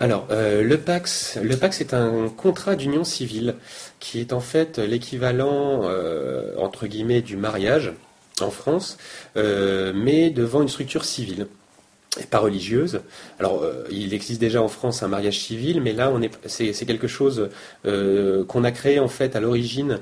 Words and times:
Alors, 0.00 0.28
euh, 0.30 0.62
le 0.62 0.78
PAX, 0.78 1.38
le 1.42 1.56
PAX 1.56 1.80
est 1.80 1.92
un 1.92 2.28
contrat 2.28 2.76
d'union 2.76 3.02
civile 3.02 3.56
qui 3.98 4.20
est 4.20 4.32
en 4.32 4.38
fait 4.40 4.78
l'équivalent 4.78 5.80
euh, 5.84 6.54
entre 6.56 6.86
guillemets 6.86 7.20
du 7.20 7.36
mariage 7.36 7.92
en 8.40 8.50
France, 8.50 8.96
euh, 9.36 9.92
mais 9.92 10.30
devant 10.30 10.62
une 10.62 10.68
structure 10.68 11.04
civile 11.04 11.48
et 12.20 12.26
pas 12.26 12.38
religieuse. 12.38 13.00
Alors, 13.40 13.64
il 13.90 14.14
existe 14.14 14.40
déjà 14.40 14.62
en 14.62 14.68
France 14.68 15.02
un 15.02 15.08
mariage 15.08 15.38
civil, 15.38 15.80
mais 15.80 15.92
là, 15.92 16.10
on 16.12 16.22
est, 16.22 16.30
c'est, 16.46 16.72
quelque 16.86 17.06
chose 17.06 17.48
qu'on 17.84 18.64
a 18.64 18.70
créé 18.72 18.98
en 18.98 19.08
fait 19.08 19.36
à 19.36 19.40
l'origine 19.40 20.00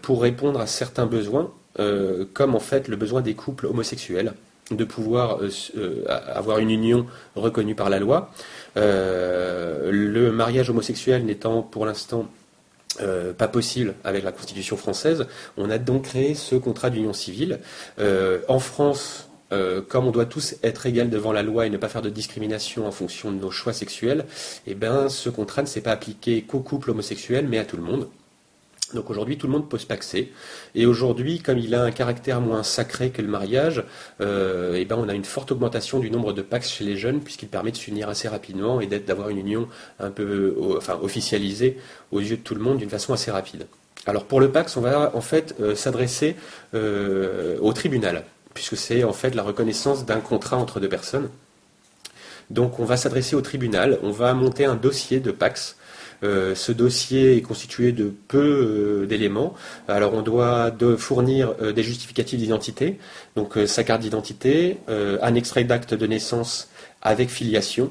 pour 0.00 0.22
répondre 0.22 0.60
à 0.60 0.66
certains 0.66 1.04
besoins, 1.04 1.52
comme 2.32 2.54
en 2.54 2.60
fait 2.60 2.88
le 2.88 2.96
besoin 2.96 3.20
des 3.20 3.34
couples 3.34 3.66
homosexuels 3.66 4.32
de 4.70 4.84
pouvoir 4.84 5.42
euh, 5.42 5.50
euh, 5.76 6.04
avoir 6.08 6.58
une 6.58 6.70
union 6.70 7.06
reconnue 7.34 7.74
par 7.74 7.90
la 7.90 7.98
loi. 7.98 8.30
Euh, 8.76 9.90
le 9.92 10.32
mariage 10.32 10.70
homosexuel 10.70 11.24
n'étant 11.24 11.62
pour 11.62 11.86
l'instant 11.86 12.28
pas 13.38 13.48
possible 13.48 13.94
avec 14.04 14.24
la 14.24 14.32
Constitution 14.32 14.76
française, 14.76 15.26
on 15.56 15.70
a 15.70 15.78
donc 15.78 16.02
créé 16.02 16.34
ce 16.34 16.56
contrat 16.56 16.90
d'union 16.90 17.14
civile. 17.14 17.60
en 17.98 18.58
France, 18.58 19.30
comme 19.88 20.06
on 20.06 20.10
doit 20.10 20.26
tous 20.26 20.56
être 20.64 20.84
égaux 20.86 21.04
devant 21.04 21.32
la 21.32 21.42
loi 21.42 21.64
et 21.64 21.70
ne 21.70 21.78
pas 21.78 21.88
faire 21.88 22.02
de 22.02 22.10
discrimination 22.10 22.86
en 22.86 22.90
fonction 22.90 23.30
de 23.30 23.38
nos 23.38 23.50
choix 23.50 23.72
sexuels, 23.72 24.26
eh 24.66 24.74
ben, 24.74 25.08
ce 25.08 25.30
contrat 25.30 25.62
ne 25.62 25.68
s'est 25.68 25.80
pas 25.80 25.92
appliqué 25.92 26.42
qu'aux 26.42 26.60
couples 26.60 26.90
homosexuels, 26.90 27.46
mais 27.48 27.58
à 27.58 27.64
tout 27.64 27.76
le 27.76 27.84
monde. 27.84 28.08
Donc 28.94 29.10
aujourd'hui, 29.10 29.38
tout 29.38 29.46
le 29.46 29.52
monde 29.52 29.68
peut 29.68 29.78
se 29.78 29.86
paxer. 29.86 30.32
Et 30.74 30.86
aujourd'hui, 30.86 31.40
comme 31.40 31.58
il 31.58 31.74
a 31.74 31.82
un 31.82 31.90
caractère 31.90 32.40
moins 32.40 32.62
sacré 32.62 33.10
que 33.10 33.22
le 33.22 33.28
mariage, 33.28 33.84
euh, 34.20 34.74
eh 34.76 34.84
ben 34.84 34.96
on 34.98 35.08
a 35.08 35.14
une 35.14 35.24
forte 35.24 35.52
augmentation 35.52 35.98
du 35.98 36.10
nombre 36.10 36.32
de 36.32 36.42
pax 36.42 36.70
chez 36.70 36.84
les 36.84 36.96
jeunes, 36.96 37.20
puisqu'il 37.20 37.48
permet 37.48 37.70
de 37.70 37.76
s'unir 37.76 38.08
assez 38.08 38.28
rapidement 38.28 38.80
et 38.80 38.86
d'avoir 38.86 39.28
une 39.28 39.38
union 39.38 39.68
un 39.98 40.10
peu 40.10 40.56
enfin, 40.76 40.98
officialisée 41.02 41.78
aux 42.10 42.20
yeux 42.20 42.36
de 42.36 42.42
tout 42.42 42.54
le 42.54 42.60
monde 42.60 42.78
d'une 42.78 42.90
façon 42.90 43.12
assez 43.12 43.30
rapide. 43.30 43.66
Alors 44.06 44.24
pour 44.24 44.40
le 44.40 44.50
pax, 44.50 44.76
on 44.76 44.80
va 44.80 45.14
en 45.14 45.20
fait 45.20 45.54
euh, 45.60 45.74
s'adresser 45.74 46.36
euh, 46.74 47.58
au 47.60 47.72
tribunal, 47.72 48.24
puisque 48.54 48.76
c'est 48.76 49.04
en 49.04 49.12
fait 49.12 49.34
la 49.34 49.42
reconnaissance 49.42 50.06
d'un 50.06 50.20
contrat 50.20 50.56
entre 50.56 50.80
deux 50.80 50.88
personnes. 50.88 51.28
Donc 52.48 52.80
on 52.80 52.84
va 52.84 52.96
s'adresser 52.96 53.36
au 53.36 53.42
tribunal, 53.42 53.98
on 54.02 54.10
va 54.10 54.32
monter 54.34 54.64
un 54.64 54.74
dossier 54.74 55.20
de 55.20 55.30
pax 55.30 55.76
euh, 56.22 56.54
ce 56.54 56.72
dossier 56.72 57.36
est 57.36 57.42
constitué 57.42 57.92
de 57.92 58.12
peu 58.28 58.38
euh, 58.38 59.06
d'éléments. 59.06 59.54
Alors 59.88 60.14
on 60.14 60.22
doit 60.22 60.74
fournir 60.98 61.54
euh, 61.62 61.72
des 61.72 61.82
justificatifs 61.82 62.38
d'identité, 62.38 62.98
donc 63.36 63.58
sa 63.66 63.84
carte 63.84 64.02
d'identité, 64.02 64.78
un 64.88 65.34
extrait 65.34 65.64
d'acte 65.64 65.94
de 65.94 66.06
naissance 66.06 66.68
avec 67.02 67.30
filiation, 67.30 67.90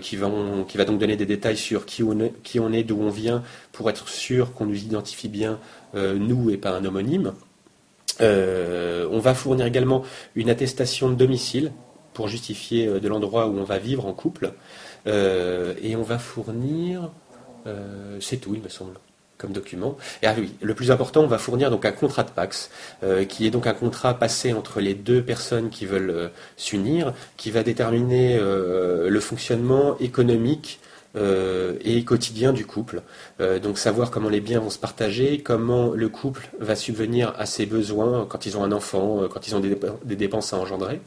qui, 0.00 0.16
va, 0.16 0.28
donc 0.28 0.98
donner 0.98 1.16
des 1.16 1.26
détails 1.26 1.56
sur 1.56 1.84
qui 1.84 2.04
on 2.04 2.20
est, 2.20 2.84
d'où 2.84 3.00
on 3.00 3.10
vient, 3.10 3.42
pour 3.72 3.90
être 3.90 4.08
sûr 4.08 4.52
qu'on 4.52 4.66
nous 4.66 4.84
identifie 4.84 5.28
bien 5.28 5.58
nous 5.94 6.50
et 6.50 6.56
pas 6.56 6.70
un 6.70 6.84
homonyme. 6.84 7.32
on 8.20 9.18
va 9.18 9.34
fournir 9.34 9.66
également 9.66 10.04
une 10.36 10.50
attestation 10.50 11.10
de 11.10 11.14
domicile 11.14 11.72
pour 12.12 12.28
justifier 12.28 12.86
de 13.00 13.08
l'endroit 13.08 13.48
où 13.48 13.58
on 13.58 13.64
va 13.64 13.78
vivre 13.78 14.06
en 14.06 14.12
couple. 14.12 14.52
et 15.06 15.96
on 15.96 16.02
va 16.02 16.18
fournir 16.18 17.10
euh, 17.66 18.18
c'est 18.20 18.38
tout, 18.38 18.54
il 18.54 18.62
me 18.62 18.68
semble, 18.68 18.94
comme 19.38 19.52
document. 19.52 19.96
Ah 20.22 20.34
oui, 20.38 20.54
le 20.60 20.74
plus 20.74 20.90
important, 20.90 21.22
on 21.22 21.26
va 21.26 21.38
fournir 21.38 21.70
donc 21.70 21.84
un 21.84 21.92
contrat 21.92 22.22
de 22.22 22.30
Pax, 22.30 22.70
euh, 23.02 23.24
qui 23.24 23.46
est 23.46 23.50
donc 23.50 23.66
un 23.66 23.74
contrat 23.74 24.14
passé 24.14 24.52
entre 24.52 24.80
les 24.80 24.94
deux 24.94 25.22
personnes 25.22 25.70
qui 25.70 25.86
veulent 25.86 26.10
euh, 26.10 26.28
s'unir, 26.56 27.14
qui 27.36 27.50
va 27.50 27.62
déterminer 27.62 28.38
le 28.38 29.20
fonctionnement 29.20 29.96
économique 29.98 30.80
et 31.16 32.04
quotidien 32.04 32.52
du 32.52 32.66
couple. 32.66 33.02
donc 33.62 33.78
savoir 33.78 34.10
comment 34.10 34.28
les 34.28 34.40
biens 34.40 34.58
vont 34.58 34.70
se 34.70 34.78
partager, 34.78 35.38
comment 35.42 35.92
le 35.92 36.08
couple 36.08 36.48
va 36.58 36.74
subvenir 36.74 37.32
à 37.38 37.46
ses 37.46 37.66
besoins 37.66 38.26
quand 38.28 38.46
ils 38.46 38.56
ont 38.56 38.64
un 38.64 38.72
enfant, 38.72 39.28
quand 39.32 39.46
ils 39.46 39.54
ont 39.54 39.60
des, 39.60 40.16
dépenses 40.16 40.52
à 40.52 40.58
engendrer. 40.58 41.00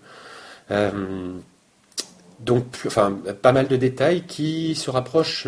Donc, 2.40 2.66
enfin, 2.86 3.18
pas 3.42 3.52
mal 3.52 3.68
de 3.68 3.76
détails 3.76 4.24
qui 4.28 4.76
se 4.76 4.90
rapprochent 4.90 5.48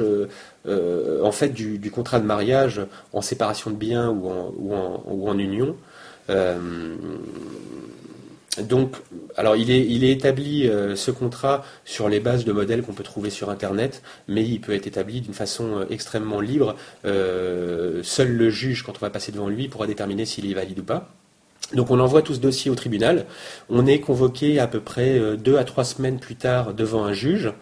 euh, 0.68 1.24
en 1.24 1.32
fait 1.32 1.50
du, 1.50 1.92
contrat 1.92 2.20
de 2.20 2.26
mariage 2.26 2.82
en 3.14 3.22
séparation 3.22 3.72
de 3.72 3.76
biens 3.76 4.10
ou 4.10 4.74
en, 4.74 5.40
union. 5.40 5.76
Euh, 6.30 6.96
donc, 8.62 8.96
alors 9.38 9.56
il 9.56 9.72
est, 9.72 10.12
établi 10.12 10.68
euh, 10.68 10.96
ce 10.96 11.12
contrat 11.12 11.64
sur 11.86 12.10
les 12.10 12.20
bases 12.20 12.44
de 12.44 12.52
modèles 12.52 12.82
qu'on 12.82 12.94
peut 12.94 13.04
trouver 13.04 13.30
sur 13.30 13.50
Internet, 13.50 14.02
mais 14.28 14.44
il 14.44 14.60
peut 14.60 14.74
être 14.74 14.88
établi 14.88 15.22
d'une 15.22 15.34
façon 15.34 15.86
extrêmement 15.90 16.42
libre. 16.42 16.76
seul 17.04 18.32
le 18.36 18.50
juge, 18.50 18.84
quand 18.84 18.94
on 18.98 19.06
va 19.06 19.10
passer 19.10 19.32
devant 19.32 19.48
lui, 19.48 19.70
pourra 19.70 19.88
déterminer 19.88 20.26
s'il 20.26 20.50
est 20.50 20.56
valide 20.56 20.80
ou 20.80 20.84
pas. 20.84 21.10
Donc 21.74 21.91
on 21.91 22.00
envoie 22.00 22.22
tout 22.22 22.34
ce 22.34 22.40
dossier 22.40 22.72
au 22.72 22.75
tribunal. 22.75 23.25
On 23.69 23.85
est 23.85 24.00
convoqué 24.00 24.59
à 24.59 24.68
peu 24.68 24.80
près 24.80 25.38
deux 25.38 25.57
à 25.57 25.63
trois 25.63 25.84
semaines 25.84 26.19
plus 26.19 26.35
tard 26.35 26.74
devant 26.74 27.06
un 27.06 27.13
juge. 27.13 27.53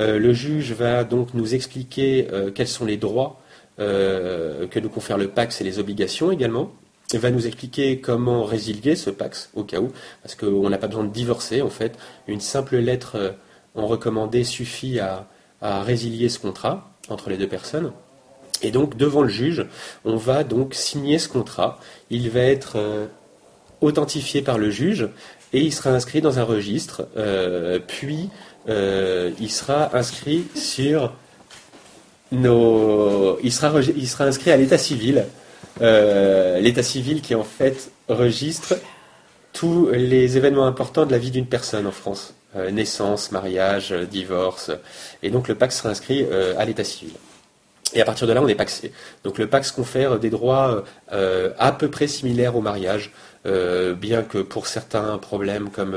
Euh, 0.00 0.18
le 0.18 0.32
juge 0.32 0.72
va 0.72 1.04
donc 1.04 1.34
nous 1.34 1.54
expliquer 1.54 2.28
euh, 2.32 2.50
quels 2.50 2.68
sont 2.68 2.84
les 2.84 2.96
droits 2.96 3.40
euh, 3.78 4.66
que 4.66 4.78
nous 4.78 4.88
confère 4.88 5.18
le 5.18 5.28
PAX 5.28 5.60
et 5.60 5.64
les 5.64 5.78
obligations 5.78 6.30
également. 6.30 6.72
Il 7.12 7.20
va 7.20 7.30
nous 7.30 7.46
expliquer 7.46 8.00
comment 8.00 8.44
résilier 8.44 8.96
ce 8.96 9.10
PAX 9.10 9.50
au 9.54 9.62
cas 9.62 9.80
où, 9.80 9.92
parce 10.22 10.34
qu'on 10.34 10.68
n'a 10.68 10.78
pas 10.78 10.88
besoin 10.88 11.04
de 11.04 11.12
divorcer 11.12 11.62
en 11.62 11.70
fait. 11.70 11.96
Une 12.26 12.40
simple 12.40 12.76
lettre 12.76 13.36
en 13.74 13.86
recommandé 13.86 14.42
suffit 14.42 14.98
à, 14.98 15.28
résilier 15.62 16.28
ce 16.28 16.38
contrat 16.38 16.90
entre 17.08 17.30
les 17.30 17.36
deux 17.36 17.48
personnes. 17.48 17.92
Et 18.62 18.70
donc 18.70 18.96
devant 18.96 19.22
le 19.22 19.28
juge, 19.28 19.66
on 20.04 20.16
va 20.16 20.42
donc 20.44 20.74
signer 20.74 21.18
ce 21.18 21.28
contrat. 21.28 21.78
Il 22.10 22.28
va 22.30 22.40
être 22.40 23.08
authentifié 23.80 24.42
par 24.42 24.58
le 24.58 24.70
juge 24.70 25.08
et 25.52 25.60
il 25.60 25.72
sera 25.72 25.90
inscrit 25.90 26.20
dans 26.20 26.38
un 26.38 26.44
registre. 26.44 27.06
puis 27.86 28.30
euh, 28.68 29.30
il 29.40 29.50
sera 29.50 29.96
inscrit 29.96 30.46
sur 30.54 31.12
nos. 32.32 33.38
Il 33.40 33.52
il 33.96 34.08
sera 34.08 34.24
inscrit 34.24 34.50
à 34.50 34.56
l'état 34.56 34.78
civil. 34.78 35.24
Euh, 35.82 36.58
l'état 36.60 36.82
civil 36.82 37.20
qui 37.20 37.34
en 37.34 37.44
fait 37.44 37.90
registre 38.08 38.74
tous 39.52 39.88
les 39.90 40.36
événements 40.36 40.66
importants 40.66 41.06
de 41.06 41.12
la 41.12 41.18
vie 41.18 41.30
d'une 41.30 41.46
personne 41.46 41.86
en 41.86 41.92
France. 41.92 42.34
Euh, 42.56 42.70
naissance, 42.70 43.30
mariage, 43.32 43.92
divorce. 43.92 44.70
Et 45.22 45.30
donc 45.30 45.48
le 45.48 45.54
Pax 45.54 45.78
sera 45.78 45.90
inscrit 45.90 46.26
à 46.58 46.64
l'état 46.64 46.84
civil. 46.84 47.14
Et 47.96 48.00
à 48.02 48.04
partir 48.04 48.28
de 48.28 48.32
là, 48.32 48.42
on 48.42 48.46
est 48.46 48.54
paxé. 48.54 48.92
Donc 49.24 49.38
le 49.38 49.48
Pax 49.48 49.72
confère 49.72 50.18
des 50.18 50.30
droits 50.30 50.84
à 51.10 51.72
peu 51.72 51.88
près 51.88 52.06
similaires 52.06 52.54
au 52.54 52.60
mariage, 52.60 53.10
bien 53.44 54.22
que 54.22 54.38
pour 54.38 54.66
certains 54.66 55.18
problèmes 55.18 55.70
comme 55.70 55.96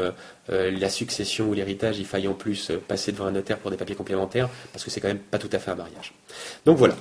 euh, 0.51 0.71
la 0.71 0.89
succession 0.89 1.47
ou 1.49 1.53
l'héritage, 1.53 1.99
il 1.99 2.05
faille 2.05 2.27
en 2.27 2.33
plus 2.33 2.71
euh, 2.71 2.77
passer 2.77 3.11
devant 3.11 3.25
un 3.25 3.31
notaire 3.31 3.59
pour 3.59 3.69
des 3.69 3.77
papiers 3.77 3.95
complémentaires, 3.95 4.49
parce 4.73 4.83
que 4.83 4.89
c'est 4.89 4.99
quand 4.99 5.07
même 5.07 5.19
pas 5.19 5.37
tout 5.37 5.49
à 5.51 5.59
fait 5.59 5.69
un 5.69 5.75
mariage. 5.75 6.13
Donc 6.65 6.77
voilà, 6.77 6.95